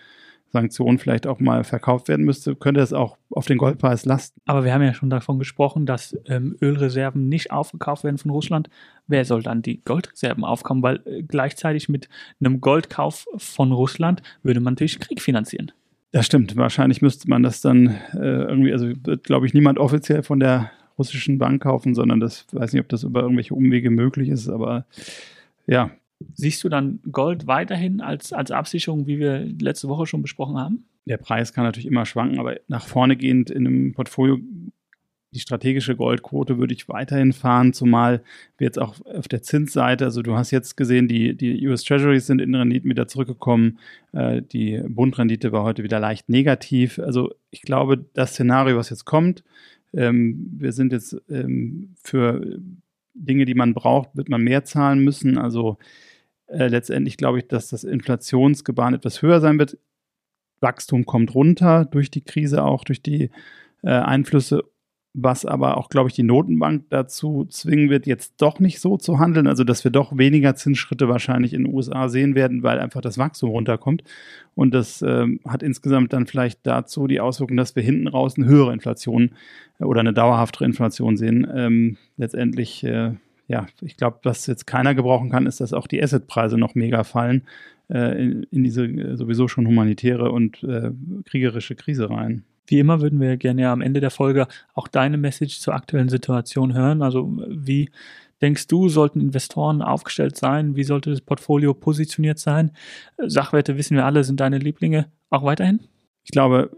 Sanktionen 0.52 0.98
vielleicht 0.98 1.26
auch 1.26 1.40
mal 1.40 1.64
verkauft 1.64 2.08
werden 2.08 2.24
müsste, 2.24 2.56
könnte 2.56 2.80
es 2.80 2.92
auch 2.92 3.16
auf 3.30 3.46
den 3.46 3.58
Goldpreis 3.58 4.04
lasten. 4.04 4.40
Aber 4.46 4.64
wir 4.64 4.74
haben 4.74 4.82
ja 4.82 4.94
schon 4.94 5.10
davon 5.10 5.38
gesprochen, 5.38 5.86
dass 5.86 6.16
ähm, 6.26 6.56
Ölreserven 6.60 7.28
nicht 7.28 7.52
aufgekauft 7.52 8.04
werden 8.04 8.18
von 8.18 8.30
Russland. 8.30 8.68
Wer 9.06 9.24
soll 9.24 9.42
dann 9.42 9.62
die 9.62 9.82
Goldreserven 9.82 10.44
aufkaufen? 10.44 10.82
Weil 10.82 11.00
äh, 11.04 11.22
gleichzeitig 11.22 11.88
mit 11.88 12.08
einem 12.40 12.60
Goldkauf 12.60 13.26
von 13.36 13.72
Russland 13.72 14.22
würde 14.42 14.60
man 14.60 14.74
natürlich 14.74 14.98
Krieg 14.98 15.20
finanzieren. 15.20 15.72
Das 16.12 16.26
stimmt. 16.26 16.56
Wahrscheinlich 16.56 17.02
müsste 17.02 17.28
man 17.28 17.42
das 17.42 17.60
dann 17.60 17.88
äh, 18.14 18.18
irgendwie, 18.18 18.72
also 18.72 18.88
wird, 19.04 19.24
glaube 19.24 19.46
ich, 19.46 19.54
niemand 19.54 19.78
offiziell 19.78 20.24
von 20.24 20.40
der 20.40 20.72
russischen 20.98 21.38
Bank 21.38 21.62
kaufen, 21.62 21.94
sondern 21.94 22.20
das 22.20 22.46
weiß 22.52 22.72
nicht, 22.72 22.82
ob 22.82 22.88
das 22.88 23.04
über 23.04 23.22
irgendwelche 23.22 23.54
Umwege 23.54 23.90
möglich 23.90 24.28
ist, 24.28 24.48
aber 24.48 24.84
ja, 25.66 25.90
Siehst 26.34 26.62
du 26.64 26.68
dann 26.68 27.00
Gold 27.10 27.46
weiterhin 27.46 28.00
als, 28.00 28.32
als 28.32 28.50
Absicherung, 28.50 29.06
wie 29.06 29.18
wir 29.18 29.46
letzte 29.60 29.88
Woche 29.88 30.06
schon 30.06 30.22
besprochen 30.22 30.58
haben? 30.58 30.84
Der 31.06 31.16
Preis 31.16 31.52
kann 31.52 31.64
natürlich 31.64 31.86
immer 31.86 32.06
schwanken, 32.06 32.38
aber 32.38 32.56
nach 32.68 32.86
vorne 32.86 33.16
gehend 33.16 33.50
in 33.50 33.66
einem 33.66 33.92
Portfolio 33.94 34.38
die 35.32 35.40
strategische 35.40 35.94
Goldquote 35.94 36.58
würde 36.58 36.74
ich 36.74 36.88
weiterhin 36.88 37.32
fahren, 37.32 37.72
zumal 37.72 38.22
wir 38.58 38.64
jetzt 38.64 38.80
auch 38.80 38.96
auf 39.04 39.28
der 39.28 39.42
Zinsseite, 39.42 40.04
also 40.04 40.22
du 40.22 40.34
hast 40.34 40.50
jetzt 40.50 40.76
gesehen, 40.76 41.06
die, 41.06 41.36
die 41.36 41.66
US 41.68 41.84
Treasuries 41.84 42.26
sind 42.26 42.40
in 42.40 42.54
Renditen 42.54 42.90
wieder 42.90 43.06
zurückgekommen, 43.06 43.78
äh, 44.12 44.42
die 44.42 44.82
Bundrendite 44.88 45.52
war 45.52 45.62
heute 45.62 45.84
wieder 45.84 46.00
leicht 46.00 46.28
negativ. 46.28 46.98
Also 46.98 47.32
ich 47.50 47.62
glaube, 47.62 48.04
das 48.12 48.30
Szenario, 48.30 48.76
was 48.76 48.90
jetzt 48.90 49.04
kommt, 49.04 49.44
ähm, 49.92 50.50
wir 50.58 50.72
sind 50.72 50.92
jetzt 50.92 51.16
ähm, 51.28 51.94
für 52.02 52.58
Dinge, 53.14 53.44
die 53.44 53.54
man 53.54 53.74
braucht, 53.74 54.16
wird 54.16 54.28
man 54.28 54.42
mehr 54.42 54.64
zahlen 54.64 54.98
müssen. 55.00 55.38
Also 55.38 55.78
äh, 56.50 56.68
letztendlich 56.68 57.16
glaube 57.16 57.38
ich, 57.38 57.48
dass 57.48 57.68
das 57.68 57.84
Inflationsgebaren 57.84 58.94
etwas 58.94 59.22
höher 59.22 59.40
sein 59.40 59.58
wird. 59.58 59.78
Wachstum 60.60 61.06
kommt 61.06 61.34
runter 61.34 61.86
durch 61.86 62.10
die 62.10 62.22
Krise, 62.22 62.64
auch 62.64 62.84
durch 62.84 63.02
die 63.02 63.30
äh, 63.82 63.90
Einflüsse 63.90 64.64
was 65.12 65.44
aber 65.44 65.76
auch, 65.76 65.88
glaube 65.88 66.08
ich, 66.08 66.14
die 66.14 66.22
Notenbank 66.22 66.84
dazu 66.90 67.44
zwingen 67.46 67.90
wird, 67.90 68.06
jetzt 68.06 68.34
doch 68.40 68.60
nicht 68.60 68.80
so 68.80 68.96
zu 68.96 69.18
handeln. 69.18 69.48
Also, 69.48 69.64
dass 69.64 69.82
wir 69.82 69.90
doch 69.90 70.16
weniger 70.16 70.54
Zinsschritte 70.54 71.08
wahrscheinlich 71.08 71.52
in 71.52 71.64
den 71.64 71.74
USA 71.74 72.08
sehen 72.08 72.34
werden, 72.36 72.62
weil 72.62 72.78
einfach 72.78 73.00
das 73.00 73.18
Wachstum 73.18 73.50
runterkommt. 73.50 74.04
Und 74.54 74.72
das 74.72 75.02
ähm, 75.02 75.40
hat 75.46 75.62
insgesamt 75.64 76.12
dann 76.12 76.26
vielleicht 76.26 76.60
dazu 76.64 77.08
die 77.08 77.20
Auswirkung, 77.20 77.56
dass 77.56 77.74
wir 77.74 77.82
hinten 77.82 78.06
raus 78.06 78.34
eine 78.36 78.46
höhere 78.46 78.72
Inflation 78.72 79.32
äh, 79.80 79.84
oder 79.84 80.00
eine 80.00 80.14
dauerhaftere 80.14 80.64
Inflation 80.64 81.16
sehen. 81.16 81.46
Ähm, 81.52 81.96
letztendlich, 82.16 82.84
äh, 82.84 83.14
ja, 83.50 83.66
ich 83.80 83.96
glaube, 83.96 84.20
was 84.22 84.46
jetzt 84.46 84.68
keiner 84.68 84.94
gebrauchen 84.94 85.28
kann, 85.28 85.46
ist, 85.46 85.60
dass 85.60 85.72
auch 85.72 85.88
die 85.88 86.00
Assetpreise 86.00 86.56
noch 86.56 86.76
mega 86.76 87.02
fallen 87.02 87.48
äh, 87.88 88.22
in, 88.22 88.42
in, 88.44 88.62
diese 88.62 88.84
äh, 88.84 89.16
sowieso 89.16 89.48
schon 89.48 89.66
humanitäre 89.66 90.30
und 90.30 90.62
äh, 90.62 90.92
kriegerische 91.24 91.74
Krise 91.74 92.08
rein. 92.10 92.44
Wie 92.68 92.78
immer 92.78 93.00
würden 93.00 93.20
wir 93.20 93.36
gerne 93.38 93.62
ja 93.62 93.72
am 93.72 93.80
Ende 93.80 93.98
der 93.98 94.12
Folge 94.12 94.46
auch 94.74 94.86
deine 94.86 95.16
Message 95.16 95.58
zur 95.58 95.74
aktuellen 95.74 96.08
Situation 96.08 96.74
hören. 96.74 97.02
Also 97.02 97.42
wie 97.48 97.90
denkst 98.40 98.68
du, 98.68 98.88
sollten 98.88 99.20
Investoren 99.20 99.82
aufgestellt 99.82 100.36
sein? 100.36 100.76
Wie 100.76 100.84
sollte 100.84 101.10
das 101.10 101.20
Portfolio 101.20 101.74
positioniert 101.74 102.38
sein? 102.38 102.70
Sachwerte 103.18 103.76
wissen 103.76 103.96
wir 103.96 104.06
alle, 104.06 104.22
sind 104.22 104.38
deine 104.38 104.58
Lieblinge 104.58 105.06
auch 105.28 105.42
weiterhin? 105.42 105.80
Ich 106.22 106.30
glaube, 106.30 106.70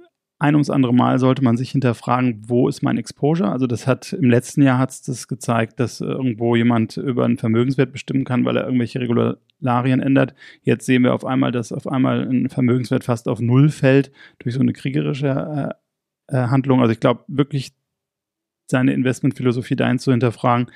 ein 0.42 0.56
ums 0.56 0.70
andere 0.70 0.92
Mal 0.92 1.20
sollte 1.20 1.44
man 1.44 1.56
sich 1.56 1.70
hinterfragen, 1.70 2.42
wo 2.48 2.68
ist 2.68 2.82
mein 2.82 2.98
Exposure? 2.98 3.52
Also 3.52 3.68
das 3.68 3.86
hat 3.86 4.12
im 4.12 4.28
letzten 4.28 4.62
Jahr 4.62 4.76
hat 4.76 4.90
es 4.90 5.02
das 5.02 5.28
gezeigt, 5.28 5.78
dass 5.78 6.00
irgendwo 6.00 6.56
jemand 6.56 6.96
über 6.96 7.24
einen 7.24 7.38
Vermögenswert 7.38 7.92
bestimmen 7.92 8.24
kann, 8.24 8.44
weil 8.44 8.56
er 8.56 8.64
irgendwelche 8.64 8.98
Regularien 9.00 10.00
ändert. 10.00 10.34
Jetzt 10.62 10.84
sehen 10.84 11.04
wir 11.04 11.14
auf 11.14 11.24
einmal, 11.24 11.52
dass 11.52 11.72
auf 11.72 11.86
einmal 11.86 12.28
ein 12.28 12.48
Vermögenswert 12.48 13.04
fast 13.04 13.28
auf 13.28 13.38
Null 13.38 13.68
fällt 13.68 14.10
durch 14.40 14.56
so 14.56 14.60
eine 14.60 14.72
kriegerische 14.72 15.76
äh, 16.28 16.36
äh, 16.36 16.48
Handlung. 16.48 16.80
Also 16.80 16.92
ich 16.92 17.00
glaube 17.00 17.22
wirklich, 17.28 17.72
seine 18.68 18.94
Investmentphilosophie 18.94 19.76
dahin 19.76 20.00
zu 20.00 20.10
hinterfragen, 20.10 20.66
äh, 20.68 20.72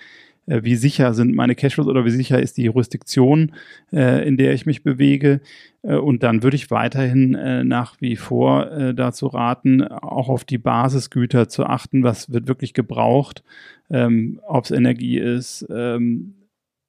wie 0.46 0.76
sicher 0.76 1.12
sind 1.12 1.34
meine 1.34 1.54
Cashflows 1.54 1.88
oder 1.88 2.04
wie 2.04 2.10
sicher 2.10 2.40
ist 2.40 2.56
die 2.56 2.64
Jurisdiktion, 2.64 3.52
äh, 3.92 4.26
in 4.26 4.36
der 4.36 4.54
ich 4.54 4.66
mich 4.66 4.82
bewege. 4.82 5.40
Äh, 5.82 5.96
und 5.96 6.22
dann 6.22 6.42
würde 6.42 6.56
ich 6.56 6.70
weiterhin 6.70 7.34
äh, 7.34 7.64
nach 7.64 8.00
wie 8.00 8.16
vor 8.16 8.70
äh, 8.70 8.94
dazu 8.94 9.26
raten, 9.26 9.82
auch 9.82 10.28
auf 10.28 10.44
die 10.44 10.58
Basisgüter 10.58 11.48
zu 11.48 11.64
achten, 11.64 12.02
was 12.02 12.32
wird 12.32 12.48
wirklich 12.48 12.74
gebraucht, 12.74 13.42
ähm, 13.90 14.40
ob 14.46 14.64
es 14.64 14.70
Energie 14.70 15.18
ist, 15.18 15.66
ähm, 15.70 16.34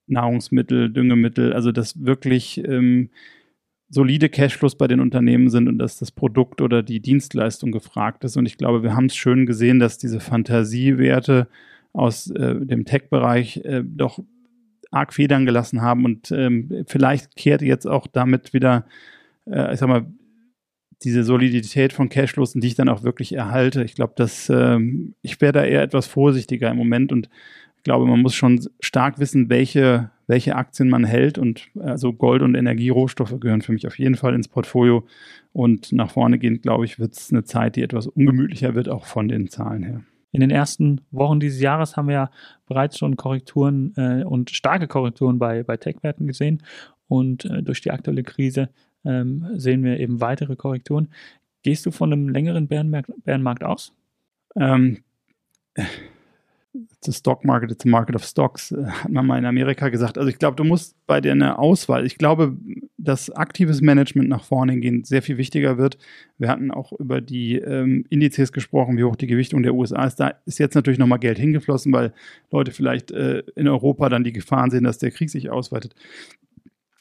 Nahrungsmittel, 0.07 0.89
Düngemittel, 0.91 1.53
also 1.53 1.71
das 1.71 2.05
wirklich 2.05 2.63
ähm, 2.65 3.09
solide 3.89 4.29
Cashflows 4.29 4.75
bei 4.75 4.87
den 4.87 4.99
Unternehmen 4.99 5.49
sind 5.49 5.67
und 5.67 5.79
dass 5.79 5.97
das 5.97 6.11
Produkt 6.11 6.61
oder 6.61 6.83
die 6.83 6.99
Dienstleistung 6.99 7.71
gefragt 7.71 8.23
ist. 8.23 8.37
Und 8.37 8.45
ich 8.45 8.57
glaube, 8.57 8.83
wir 8.83 8.95
haben 8.95 9.05
es 9.05 9.15
schön 9.15 9.45
gesehen, 9.45 9.79
dass 9.79 9.97
diese 9.97 10.19
Fantasiewerte 10.19 11.47
aus 11.93 12.29
äh, 12.31 12.55
dem 12.65 12.85
Tech-Bereich 12.85 13.57
äh, 13.57 13.83
doch 13.85 14.19
arg 14.91 15.13
Federn 15.13 15.45
gelassen 15.45 15.81
haben 15.81 16.05
und 16.05 16.31
ähm, 16.31 16.83
vielleicht 16.87 17.35
kehrt 17.35 17.61
jetzt 17.61 17.85
auch 17.85 18.07
damit 18.07 18.53
wieder, 18.53 18.85
äh, 19.45 19.73
ich 19.73 19.79
sag 19.79 19.89
mal, 19.89 20.05
diese 21.03 21.23
Solidität 21.23 21.93
von 21.93 22.09
Cashflows, 22.09 22.53
die 22.53 22.67
ich 22.67 22.75
dann 22.75 22.89
auch 22.89 23.03
wirklich 23.03 23.33
erhalte. 23.33 23.83
Ich 23.83 23.93
glaube, 23.93 24.13
dass 24.15 24.49
ähm, 24.49 25.13
ich 25.21 25.39
wäre 25.41 25.53
da 25.53 25.63
eher 25.63 25.83
etwas 25.83 26.07
vorsichtiger 26.07 26.71
im 26.71 26.77
Moment 26.77 27.11
und 27.11 27.29
glaube, 27.83 28.05
man 28.05 28.21
muss 28.21 28.35
schon 28.35 28.59
stark 28.81 29.17
wissen, 29.17 29.49
welche 29.49 30.11
welche 30.27 30.57
Aktien 30.57 30.89
man 30.89 31.05
hält. 31.05 31.37
Und 31.37 31.69
also 31.79 32.13
Gold 32.13 32.41
und 32.41 32.53
Energierohstoffe 32.53 33.39
gehören 33.39 33.61
für 33.61 33.71
mich 33.71 33.87
auf 33.87 33.97
jeden 33.97 34.15
Fall 34.15 34.35
ins 34.35 34.49
Portfolio. 34.49 35.07
Und 35.53 35.93
nach 35.93 36.11
vorne 36.11 36.37
gehend, 36.37 36.61
glaube 36.61 36.85
ich, 36.85 36.99
wird 36.99 37.13
es 37.13 37.31
eine 37.31 37.45
Zeit, 37.45 37.77
die 37.77 37.81
etwas 37.81 38.07
ungemütlicher 38.07 38.75
wird, 38.75 38.89
auch 38.89 39.05
von 39.05 39.29
den 39.29 39.49
Zahlen 39.49 39.83
her. 39.83 40.01
In 40.31 40.41
den 40.41 40.51
ersten 40.51 41.01
Wochen 41.11 41.39
dieses 41.39 41.61
Jahres 41.61 41.95
haben 41.97 42.07
wir 42.07 42.15
ja 42.15 42.31
bereits 42.65 42.97
schon 42.97 43.15
Korrekturen 43.15 43.93
äh, 43.95 44.23
und 44.23 44.51
starke 44.51 44.87
Korrekturen 44.87 45.39
bei, 45.39 45.63
bei 45.63 45.77
Tech-Werten 45.77 46.27
gesehen. 46.27 46.63
Und 47.07 47.45
äh, 47.45 47.63
durch 47.63 47.81
die 47.81 47.91
aktuelle 47.91 48.23
Krise 48.23 48.69
ähm, 49.05 49.47
sehen 49.55 49.83
wir 49.83 49.99
eben 49.99 50.19
weitere 50.21 50.55
Korrekturen. 50.55 51.09
Gehst 51.63 51.85
du 51.85 51.91
von 51.91 52.11
einem 52.11 52.29
längeren 52.29 52.67
Bärenmarkt, 52.67 53.11
Bärenmarkt 53.23 53.63
aus? 53.63 53.93
Ähm, 54.55 54.99
the 57.01 57.11
stock 57.11 57.45
market, 57.45 57.71
it's 57.71 57.85
a 57.85 57.89
market 57.89 58.15
of 58.15 58.23
stocks, 58.23 58.71
äh, 58.71 58.85
hat 58.85 59.09
man 59.09 59.25
mal 59.25 59.37
in 59.37 59.45
Amerika 59.45 59.89
gesagt. 59.89 60.17
Also 60.17 60.29
ich 60.29 60.39
glaube, 60.39 60.55
du 60.55 60.63
musst 60.63 60.95
bei 61.07 61.21
der 61.21 61.59
Auswahl, 61.59 62.05
ich 62.05 62.17
glaube, 62.17 62.55
dass 63.07 63.29
aktives 63.29 63.81
Management 63.81 64.27
nach 64.27 64.43
vorne 64.43 64.77
gehen 64.79 65.05
sehr 65.05 65.21
viel 65.21 65.37
wichtiger 65.37 65.77
wird. 65.77 65.97
Wir 66.37 66.49
hatten 66.49 66.71
auch 66.71 66.91
über 66.91 67.21
die 67.21 67.55
ähm, 67.55 68.05
Indizes 68.09 68.51
gesprochen, 68.51 68.97
wie 68.97 69.05
hoch 69.05 69.15
die 69.15 69.27
Gewichtung 69.27 69.63
der 69.63 69.73
USA 69.73 70.05
ist. 70.05 70.17
Da 70.17 70.33
ist 70.45 70.59
jetzt 70.59 70.75
natürlich 70.75 70.99
nochmal 70.99 71.19
Geld 71.19 71.39
hingeflossen, 71.39 71.93
weil 71.93 72.13
Leute 72.51 72.71
vielleicht 72.71 73.11
äh, 73.11 73.43
in 73.55 73.69
Europa 73.69 74.09
dann 74.09 74.25
die 74.25 74.33
Gefahren 74.33 74.71
sehen, 74.71 74.83
dass 74.83 74.97
der 74.97 75.11
Krieg 75.11 75.29
sich 75.29 75.49
ausweitet. 75.49 75.95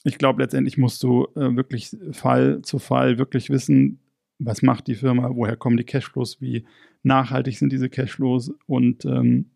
Ich 0.04 0.16
glaube, 0.18 0.40
letztendlich 0.40 0.78
musst 0.78 1.02
du 1.02 1.26
äh, 1.34 1.56
wirklich 1.56 1.96
Fall 2.12 2.62
zu 2.62 2.78
Fall 2.78 3.18
wirklich 3.18 3.50
wissen, 3.50 3.98
was 4.38 4.62
macht 4.62 4.86
die 4.86 4.94
Firma, 4.94 5.30
woher 5.34 5.56
kommen 5.56 5.76
die 5.76 5.84
Cashflows, 5.84 6.40
wie 6.40 6.64
nachhaltig 7.02 7.58
sind 7.58 7.72
diese 7.72 7.88
Cashflows 7.88 8.52
und 8.66 9.04
ähm, 9.06 9.46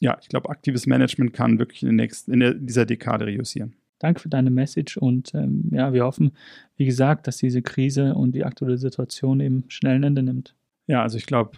ja, 0.00 0.18
ich 0.20 0.28
glaube, 0.28 0.50
aktives 0.50 0.86
Management 0.86 1.32
kann 1.32 1.58
wirklich 1.58 1.82
in, 1.82 1.88
der 1.88 2.04
nächsten, 2.04 2.32
in 2.32 2.40
der, 2.40 2.54
dieser 2.54 2.86
Dekade 2.86 3.26
reüssieren. 3.26 3.76
Danke 4.00 4.20
für 4.20 4.28
deine 4.28 4.50
Message 4.50 4.96
und 4.96 5.32
ähm, 5.34 5.70
ja, 5.70 5.92
wir 5.92 6.04
hoffen, 6.04 6.32
wie 6.76 6.86
gesagt, 6.86 7.28
dass 7.28 7.36
diese 7.36 7.62
Krise 7.62 8.14
und 8.14 8.34
die 8.34 8.44
aktuelle 8.44 8.78
Situation 8.78 9.40
eben 9.40 9.64
schnell 9.68 9.96
ein 9.96 10.02
Ende 10.02 10.22
nimmt. 10.22 10.56
Ja, 10.88 11.02
also 11.02 11.18
ich 11.18 11.26
glaube, 11.26 11.52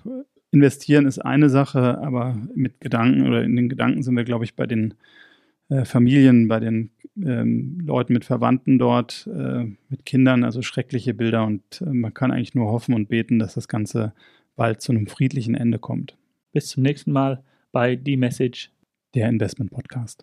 investieren 0.50 1.06
ist 1.06 1.20
eine 1.20 1.48
Sache, 1.48 1.98
aber 1.98 2.36
mit 2.54 2.80
Gedanken 2.80 3.26
oder 3.26 3.42
in 3.42 3.56
den 3.56 3.68
Gedanken 3.68 4.02
sind 4.02 4.16
wir, 4.16 4.24
glaube 4.24 4.44
ich, 4.44 4.56
bei 4.56 4.66
den 4.66 4.94
äh, 5.68 5.84
Familien, 5.84 6.48
bei 6.48 6.60
den 6.60 6.90
ähm, 7.16 7.78
Leuten 7.82 8.12
mit 8.12 8.24
Verwandten 8.24 8.78
dort, 8.78 9.28
äh, 9.32 9.64
mit 9.88 10.04
Kindern, 10.04 10.44
also 10.44 10.62
schreckliche 10.62 11.14
Bilder 11.14 11.44
und 11.46 11.80
äh, 11.80 11.86
man 11.86 12.12
kann 12.12 12.30
eigentlich 12.30 12.54
nur 12.54 12.70
hoffen 12.70 12.94
und 12.94 13.08
beten, 13.08 13.38
dass 13.38 13.54
das 13.54 13.68
Ganze 13.68 14.12
bald 14.54 14.82
zu 14.82 14.92
einem 14.92 15.06
friedlichen 15.06 15.54
Ende 15.54 15.78
kommt. 15.78 16.16
Bis 16.52 16.66
zum 16.66 16.82
nächsten 16.82 17.12
Mal 17.12 17.42
bei 17.70 17.96
Die 17.96 18.18
Message, 18.18 18.70
der 19.14 19.28
Investment 19.28 19.70
Podcast. 19.70 20.20